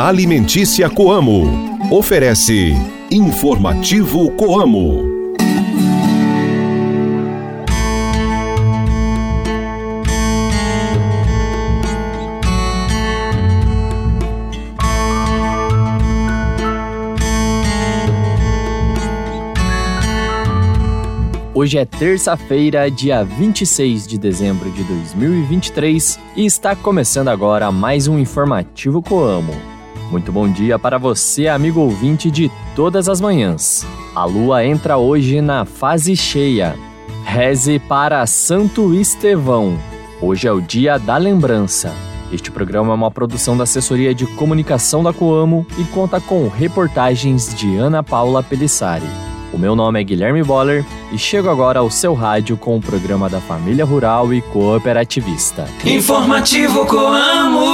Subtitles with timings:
[0.00, 1.78] Alimentícia Coamo.
[1.90, 2.72] Oferece
[3.10, 5.10] Informativo Coamo.
[21.54, 28.18] Hoje é terça-feira, dia 26 de dezembro de 2023 e está começando agora mais um
[28.18, 29.71] informativo Coamo.
[30.12, 33.86] Muito bom dia para você, amigo ouvinte de todas as manhãs.
[34.14, 36.76] A lua entra hoje na fase cheia.
[37.24, 39.74] Reze para Santo Estevão.
[40.20, 41.94] Hoje é o dia da lembrança.
[42.30, 47.54] Este programa é uma produção da Assessoria de Comunicação da Coamo e conta com reportagens
[47.54, 49.08] de Ana Paula Pelissari.
[49.50, 53.30] O meu nome é Guilherme Boller e chego agora ao seu rádio com o programa
[53.30, 55.66] da Família Rural e Cooperativista.
[55.86, 57.71] Informativo Coamo!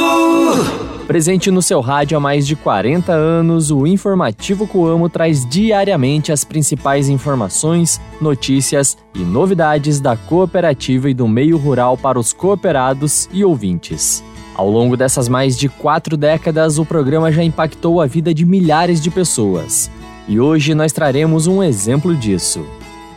[1.09, 6.45] Presente no seu rádio há mais de 40 anos, o Informativo Coamo traz diariamente as
[6.45, 13.43] principais informações, notícias e novidades da cooperativa e do meio rural para os cooperados e
[13.43, 14.23] ouvintes.
[14.55, 19.01] Ao longo dessas mais de quatro décadas, o programa já impactou a vida de milhares
[19.01, 19.91] de pessoas.
[20.29, 22.67] E hoje nós traremos um exemplo disso.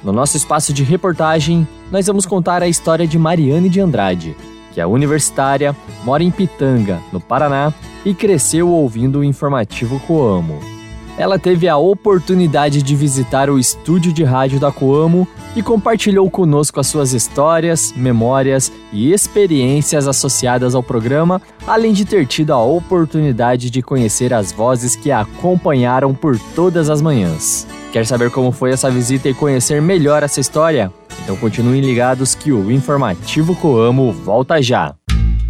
[0.02, 4.34] No nosso espaço de reportagem, nós vamos contar a história de Mariane de Andrade,
[4.72, 7.74] que é universitária, mora em Pitanga, no Paraná,
[8.06, 10.60] e cresceu ouvindo o informativo Coamo.
[11.18, 16.80] Ela teve a oportunidade de visitar o estúdio de rádio da Coamo e compartilhou conosco
[16.80, 23.70] as suas histórias, memórias e experiências associadas ao programa, além de ter tido a oportunidade
[23.70, 27.68] de conhecer as vozes que a acompanharam por todas as manhãs.
[27.92, 30.92] Quer saber como foi essa visita e conhecer melhor essa história?
[31.24, 34.94] Então continuem ligados que o Informativo Coamo volta já.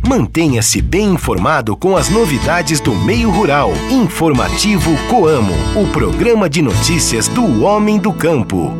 [0.07, 3.71] Mantenha-se bem informado com as novidades do meio rural.
[3.89, 8.73] Informativo Coamo, o programa de notícias do homem do campo.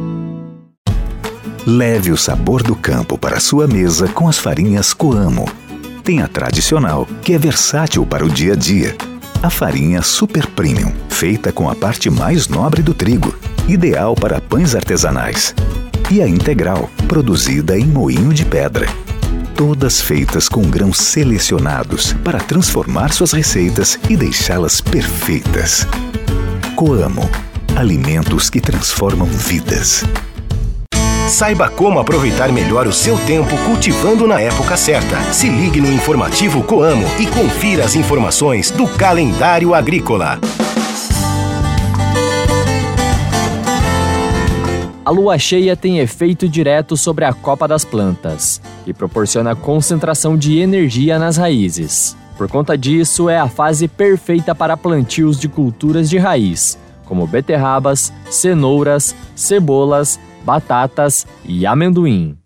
[1.65, 5.45] Leve o sabor do campo para sua mesa com as farinhas Coamo.
[6.03, 8.95] Tem a tradicional, que é versátil para o dia a dia.
[9.43, 13.33] A farinha Super Premium, feita com a parte mais nobre do trigo,
[13.67, 15.53] ideal para pães artesanais.
[16.11, 18.87] E a integral, produzida em moinho de pedra
[19.61, 25.85] todas feitas com grãos selecionados para transformar suas receitas e deixá-las perfeitas.
[26.75, 27.29] Coamo
[27.75, 30.03] alimentos que transformam vidas.
[31.29, 35.21] Saiba como aproveitar melhor o seu tempo cultivando na época certa.
[35.31, 40.39] Se ligue no informativo Coamo e confira as informações do calendário agrícola.
[45.03, 50.59] A lua cheia tem efeito direto sobre a copa das plantas, que proporciona concentração de
[50.59, 52.15] energia nas raízes.
[52.37, 58.13] Por conta disso, é a fase perfeita para plantios de culturas de raiz, como beterrabas,
[58.29, 62.37] cenouras, cebolas, batatas e amendoim.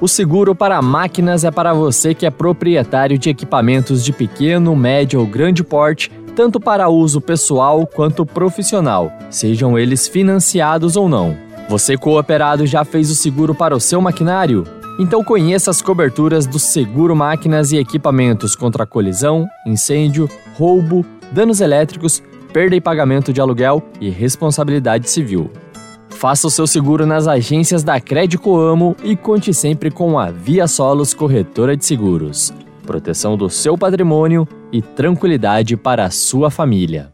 [0.00, 5.20] O seguro para máquinas é para você que é proprietário de equipamentos de pequeno, médio
[5.20, 11.36] ou grande porte tanto para uso pessoal quanto profissional, sejam eles financiados ou não.
[11.68, 14.64] Você cooperado já fez o seguro para o seu maquinário?
[14.98, 22.22] Então conheça as coberturas do Seguro Máquinas e Equipamentos contra colisão, incêndio, roubo, danos elétricos,
[22.52, 25.50] perda e pagamento de aluguel e responsabilidade civil.
[26.10, 30.68] Faça o seu seguro nas agências da Crédito Amo e conte sempre com a Via
[30.68, 32.52] Solos Corretora de Seguros
[32.84, 37.12] proteção do seu patrimônio e tranquilidade para a sua família.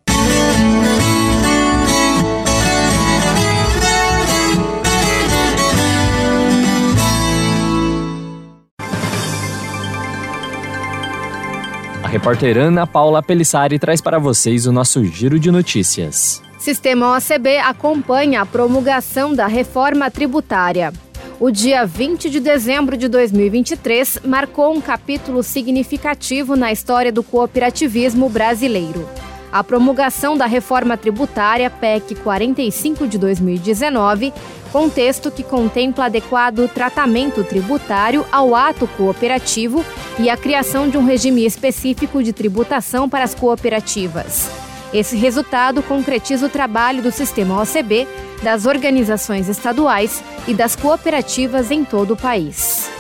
[12.03, 16.43] A repórter Ana Paula Pelissari traz para vocês o nosso giro de notícias.
[16.59, 20.95] Sistema OCB acompanha a promulgação da reforma tributária.
[21.41, 28.29] O dia 20 de dezembro de 2023 marcou um capítulo significativo na história do cooperativismo
[28.29, 29.09] brasileiro.
[29.51, 34.35] A promulgação da reforma tributária PEC 45 de 2019,
[34.71, 39.83] contexto que contempla adequado tratamento tributário ao ato cooperativo
[40.19, 44.51] e a criação de um regime específico de tributação para as cooperativas.
[44.93, 48.07] Esse resultado concretiza o trabalho do sistema OCB,
[48.43, 52.91] das organizações estaduais e das cooperativas em todo o país.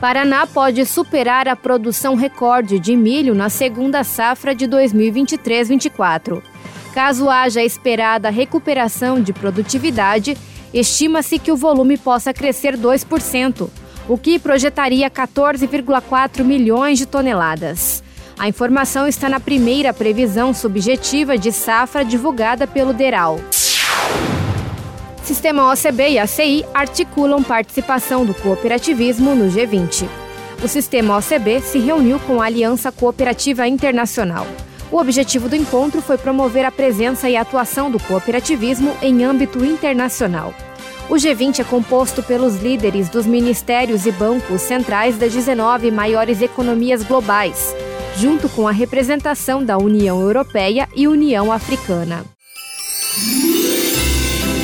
[0.00, 6.42] Paraná pode superar a produção recorde de milho na segunda safra de 2023-24.
[6.94, 10.36] Caso haja esperada recuperação de produtividade,
[10.72, 13.68] estima-se que o volume possa crescer 2%,
[14.08, 18.02] o que projetaria 14,4 milhões de toneladas.
[18.38, 23.38] A informação está na primeira previsão subjetiva de safra divulgada pelo DERAL.
[25.22, 30.08] Sistema OCB e ACI articulam participação do cooperativismo no G20.
[30.62, 34.46] O Sistema OCB se reuniu com a Aliança Cooperativa Internacional.
[34.90, 40.52] O objetivo do encontro foi promover a presença e atuação do cooperativismo em âmbito internacional.
[41.08, 47.02] O G20 é composto pelos líderes dos ministérios e bancos centrais das 19 maiores economias
[47.02, 47.74] globais,
[48.16, 52.24] junto com a representação da União Europeia e União Africana.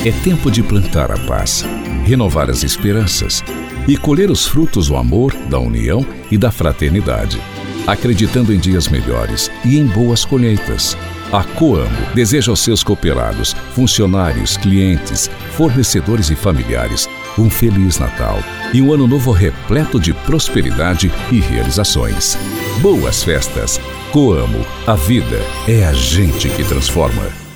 [0.05, 1.65] É tempo de plantar a paz,
[2.05, 3.43] renovar as esperanças
[3.87, 7.41] e colher os frutos do amor, da união e da fraternidade,
[7.85, 10.97] acreditando em dias melhores e em boas colheitas.
[11.31, 18.39] A Coamo deseja aos seus cooperados, funcionários, clientes, fornecedores e familiares um feliz Natal
[18.73, 22.37] e um ano novo repleto de prosperidade e realizações.
[22.81, 23.79] Boas festas!
[24.11, 27.46] Coamo, a vida é a gente que transforma.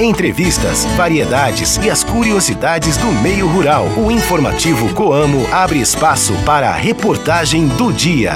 [0.00, 3.84] Entrevistas, variedades e as curiosidades do meio rural.
[3.96, 8.34] O informativo Coamo abre espaço para a reportagem do dia.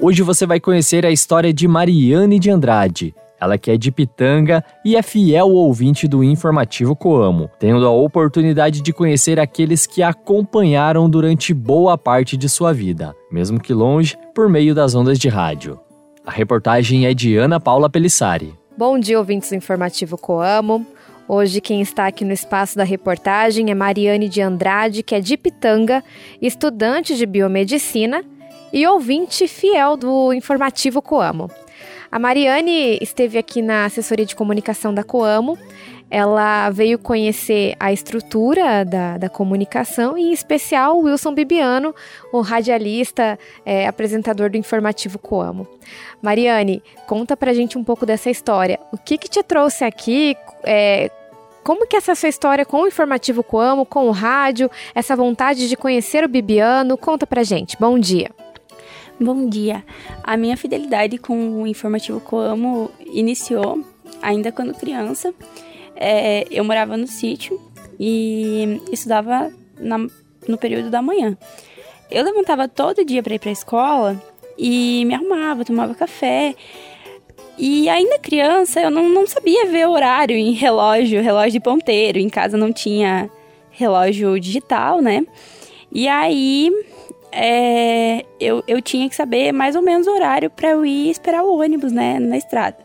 [0.00, 3.14] Hoje você vai conhecer a história de Mariane de Andrade.
[3.42, 8.80] Ela que é de Pitanga e é fiel ouvinte do informativo Coamo, tendo a oportunidade
[8.80, 14.16] de conhecer aqueles que a acompanharam durante boa parte de sua vida, mesmo que longe,
[14.32, 15.80] por meio das ondas de rádio.
[16.24, 18.54] A reportagem é de Ana Paula Pelissari.
[18.78, 20.86] Bom dia, ouvintes do informativo Coamo.
[21.26, 25.36] Hoje quem está aqui no espaço da reportagem é Mariane de Andrade, que é de
[25.36, 26.04] Pitanga,
[26.40, 28.24] estudante de biomedicina
[28.72, 31.50] e ouvinte fiel do informativo Coamo.
[32.12, 35.58] A Mariane esteve aqui na assessoria de comunicação da Coamo.
[36.10, 41.94] Ela veio conhecer a estrutura da, da comunicação e, em especial, o Wilson Bibiano,
[42.30, 45.66] o radialista, é, apresentador do informativo Coamo.
[46.20, 48.78] Mariane, conta pra gente um pouco dessa história.
[48.92, 50.36] O que, que te trouxe aqui?
[50.64, 51.10] É,
[51.64, 55.76] como que essa sua história com o informativo Coamo, com o rádio, essa vontade de
[55.78, 56.98] conhecer o Bibiano?
[56.98, 57.74] Conta pra gente.
[57.80, 58.30] Bom dia.
[59.20, 59.84] Bom dia.
[60.22, 63.84] A minha fidelidade com o informativo Coamo iniciou
[64.20, 65.32] ainda quando criança.
[65.94, 67.60] É, eu morava no sítio
[68.00, 69.98] e estudava na,
[70.48, 71.36] no período da manhã.
[72.10, 74.22] Eu levantava todo dia para ir para a escola
[74.58, 76.54] e me arrumava, tomava café.
[77.58, 82.18] E ainda criança, eu não, não sabia ver horário em relógio, relógio de ponteiro.
[82.18, 83.30] Em casa não tinha
[83.70, 85.24] relógio digital, né?
[85.92, 86.72] E aí
[87.32, 91.42] é, eu, eu tinha que saber mais ou menos o horário para eu ir esperar
[91.42, 92.76] o ônibus, né, na estrada.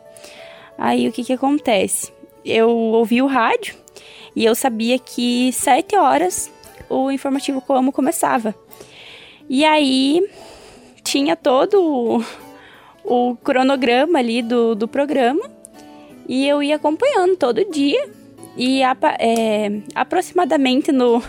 [0.77, 2.11] Aí o que que acontece?
[2.45, 3.75] Eu ouvi o rádio
[4.35, 6.51] e eu sabia que sete horas
[6.89, 8.55] o informativo como começava.
[9.49, 10.27] E aí
[11.03, 12.23] tinha todo o,
[13.03, 15.49] o cronograma ali do, do programa
[16.27, 18.09] e eu ia acompanhando todo dia.
[18.55, 21.21] E é, aproximadamente no.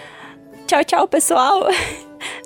[0.66, 1.68] Tchau, tchau, pessoal!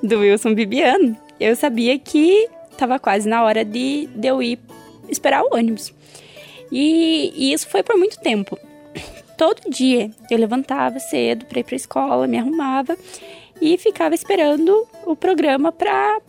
[0.03, 4.59] Do Wilson Bibiano, eu sabia que estava quase na hora de, de eu ir
[5.09, 5.93] esperar o ônibus.
[6.71, 8.59] E, e isso foi por muito tempo.
[9.37, 12.97] Todo dia eu levantava cedo para ir para a escola, me arrumava
[13.61, 16.21] e ficava esperando o programa para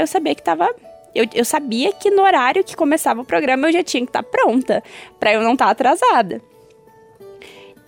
[0.00, 0.74] eu saber que estava
[1.14, 4.22] eu, eu, sabia que no horário que começava o programa eu já tinha que estar
[4.22, 4.82] tá pronta,
[5.18, 6.42] para eu não estar tá atrasada.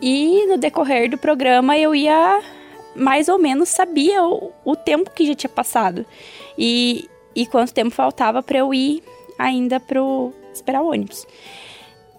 [0.01, 2.41] E no decorrer do programa eu ia
[2.99, 6.05] mais ou menos sabia o, o tempo que já tinha passado
[6.59, 9.03] e, e quanto tempo faltava para eu ir
[9.39, 11.27] ainda pro esperar o ônibus.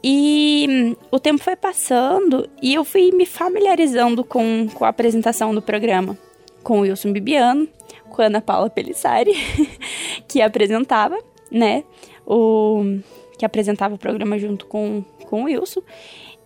[0.01, 5.53] E hum, o tempo foi passando e eu fui me familiarizando com, com a apresentação
[5.53, 6.17] do programa,
[6.63, 7.67] com o Wilson Bibiano,
[8.09, 9.33] com a Ana Paula Pelissari,
[10.27, 11.17] que apresentava,
[11.51, 11.83] né,
[12.25, 12.99] o
[13.37, 15.81] que apresentava o programa junto com, com o Wilson.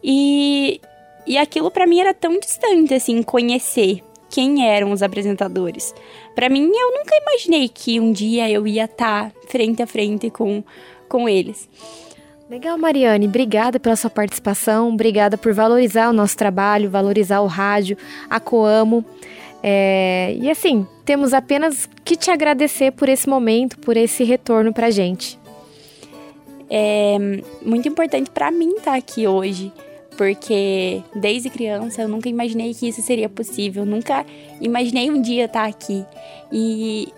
[0.03, 0.81] E,
[1.25, 5.93] e aquilo para mim era tão distante, assim, conhecer quem eram os apresentadores.
[6.33, 10.31] Para mim, eu nunca imaginei que um dia eu ia estar tá frente a frente
[10.31, 10.63] com,
[11.07, 11.69] com eles.
[12.49, 13.27] Legal, Mariane.
[13.27, 14.89] Obrigada pela sua participação.
[14.89, 17.95] Obrigada por valorizar o nosso trabalho, valorizar o rádio,
[18.27, 19.05] a Coamo.
[19.61, 20.35] É...
[20.41, 25.37] E assim, temos apenas que te agradecer por esse momento, por esse retorno pra gente.
[26.71, 27.17] É
[27.63, 29.71] muito importante para mim estar tá aqui hoje
[30.17, 34.25] porque desde criança eu nunca imaginei que isso seria possível, nunca
[34.61, 36.05] imaginei um dia estar aqui.
[36.51, 37.11] E,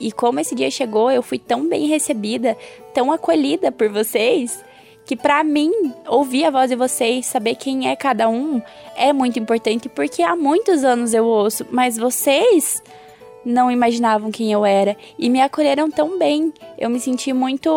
[0.00, 2.56] e como esse dia chegou, eu fui tão bem recebida,
[2.92, 4.62] tão acolhida por vocês,
[5.04, 5.72] que para mim,
[6.06, 8.60] ouvir a voz de vocês, saber quem é cada um,
[8.94, 12.82] é muito importante, porque há muitos anos eu ouço, mas vocês
[13.44, 16.52] não imaginavam quem eu era e me acolheram tão bem.
[16.78, 17.70] Eu me senti muito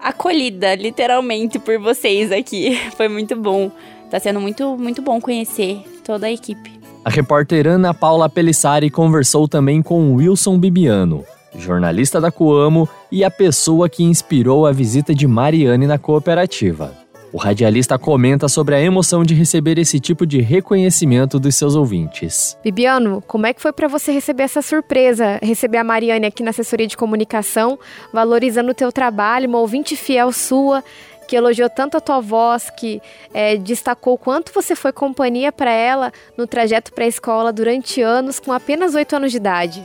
[0.00, 2.78] acolhida, literalmente, por vocês aqui.
[2.96, 3.70] Foi muito bom.
[4.10, 6.78] Tá sendo muito, muito bom conhecer toda a equipe.
[7.04, 11.24] A repórter Ana Paula Pelissari conversou também com Wilson Bibiano,
[11.54, 16.92] jornalista da Coamo e a pessoa que inspirou a visita de Mariane na cooperativa.
[17.30, 22.56] O radialista comenta sobre a emoção de receber esse tipo de reconhecimento dos seus ouvintes.
[22.64, 26.50] Bibiano, como é que foi para você receber essa surpresa, receber a Mariane aqui na
[26.50, 27.78] assessoria de comunicação,
[28.14, 30.82] valorizando o teu trabalho, uma ouvinte fiel sua,
[31.28, 33.02] que elogiou tanto a tua voz, que
[33.34, 38.40] é, destacou quanto você foi companhia para ela no trajeto para a escola durante anos,
[38.40, 39.82] com apenas oito anos de idade.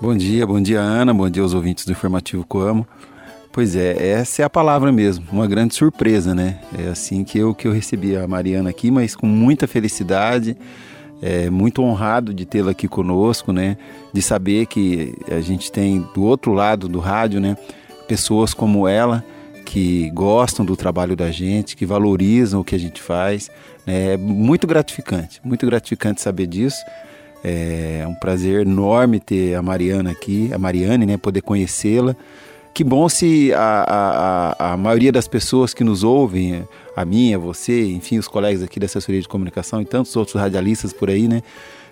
[0.00, 2.86] Bom dia, bom dia Ana, bom dia aos ouvintes do Informativo Coamo.
[3.54, 6.58] Pois é, essa é a palavra mesmo, uma grande surpresa, né?
[6.76, 10.56] É assim que eu, que eu recebi a Mariana aqui, mas com muita felicidade,
[11.22, 13.76] é, muito honrado de tê-la aqui conosco, né?
[14.12, 17.56] De saber que a gente tem do outro lado do rádio, né?
[18.08, 19.24] Pessoas como ela
[19.64, 23.52] que gostam do trabalho da gente, que valorizam o que a gente faz.
[23.86, 24.14] Né?
[24.14, 26.84] É muito gratificante, muito gratificante saber disso.
[27.44, 31.16] É um prazer enorme ter a Mariana aqui, a Mariane, né?
[31.16, 32.16] Poder conhecê-la.
[32.74, 36.66] Que bom se a, a, a maioria das pessoas que nos ouvem,
[36.96, 40.92] a minha, você, enfim, os colegas aqui da assessoria de comunicação e tantos outros radialistas
[40.92, 41.40] por aí, né?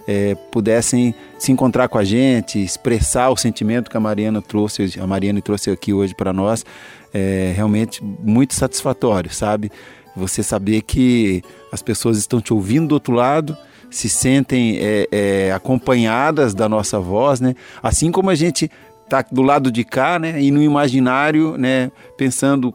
[0.08, 5.06] É, pudessem se encontrar com a gente, expressar o sentimento que a Mariana trouxe, a
[5.06, 6.66] Mariana trouxe aqui hoje para nós,
[7.14, 9.70] é realmente muito satisfatório, sabe?
[10.16, 13.56] Você saber que as pessoas estão te ouvindo do outro lado,
[13.88, 17.54] se sentem é, é, acompanhadas da nossa voz, né?
[17.80, 18.68] Assim como a gente
[19.12, 22.75] tá do lado de cá, né, e no imaginário, né, pensando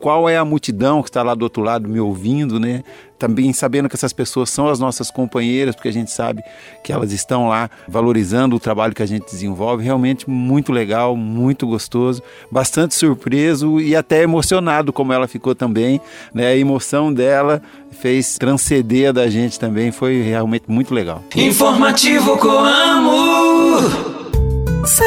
[0.00, 2.84] qual é a multidão que está lá do outro lado me ouvindo, né?
[3.18, 6.40] Também sabendo que essas pessoas são as nossas companheiras, porque a gente sabe
[6.84, 9.82] que elas estão lá valorizando o trabalho que a gente desenvolve.
[9.82, 16.00] Realmente muito legal, muito gostoso, bastante surpreso e até emocionado, como ela ficou também.
[16.32, 16.46] Né?
[16.46, 21.24] A emoção dela fez transcender da gente também, foi realmente muito legal.
[21.34, 23.17] Informativo Coamo.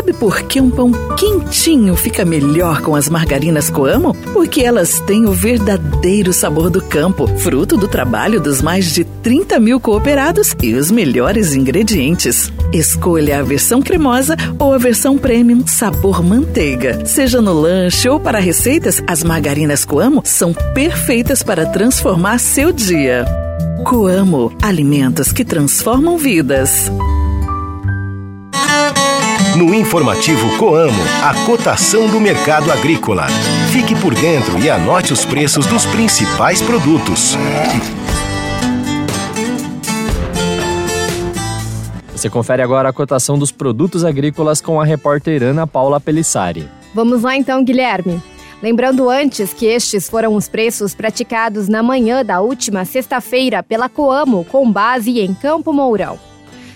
[0.01, 4.15] Sabe por que um pão quentinho fica melhor com as margarinas Coamo?
[4.33, 9.59] Porque elas têm o verdadeiro sabor do campo, fruto do trabalho dos mais de 30
[9.59, 12.51] mil cooperados e os melhores ingredientes.
[12.73, 17.05] Escolha a versão cremosa ou a versão premium sabor manteiga.
[17.05, 23.23] Seja no lanche ou para receitas, as margarinas Coamo são perfeitas para transformar seu dia.
[23.85, 26.91] Coamo, alimentos que transformam vidas.
[29.57, 33.27] No informativo Coamo, a cotação do mercado agrícola.
[33.69, 37.35] Fique por dentro e anote os preços dos principais produtos.
[42.15, 46.69] Você confere agora a cotação dos produtos agrícolas com a repórter Ana Paula Pelissari.
[46.95, 48.21] Vamos lá então, Guilherme.
[48.63, 54.45] Lembrando antes que estes foram os preços praticados na manhã da última sexta-feira pela Coamo,
[54.45, 56.30] com base em Campo Mourão.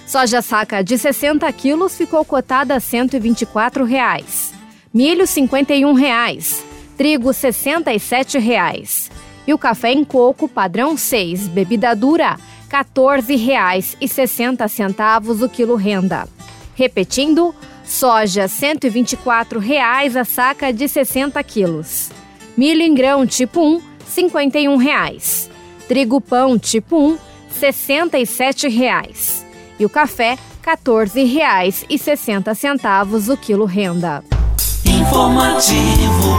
[0.07, 4.53] Soja saca de 60 quilos ficou cotada a 124 reais.
[4.93, 6.63] Milho, 51 reais.
[6.95, 9.09] Trigo, 67 reais.
[9.47, 12.37] E o café em coco padrão 6, bebida dura,
[12.71, 16.27] R$ 14,60 o quilo renda.
[16.75, 22.11] Repetindo, soja 124 reais a saca de 60 quilos.
[22.55, 25.49] Milho em grão tipo 1, 51 reais.
[25.87, 27.17] Trigo pão tipo 1,
[27.49, 29.44] 67 reais
[29.79, 34.21] e o café R$ 14,60 o quilo renda.
[34.85, 36.35] Informativo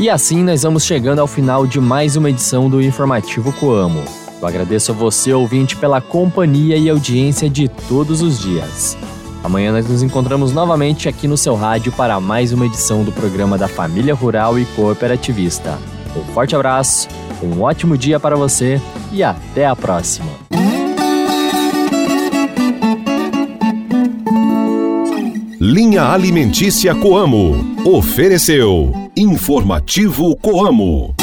[0.00, 4.02] E assim nós vamos chegando ao final de mais uma edição do Informativo Coamo.
[4.40, 8.96] Eu agradeço a você, ouvinte, pela companhia e audiência de todos os dias.
[9.44, 13.58] Amanhã nós nos encontramos novamente aqui no seu rádio para mais uma edição do programa
[13.58, 15.78] da Família Rural e Cooperativista.
[16.16, 17.08] Um forte abraço,
[17.42, 18.80] um ótimo dia para você
[19.12, 20.30] e até a próxima.
[25.60, 27.76] Linha Alimentícia Coamo.
[27.84, 31.14] Ofereceu Informativo Coamo.